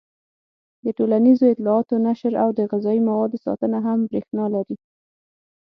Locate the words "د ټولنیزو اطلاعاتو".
0.83-1.95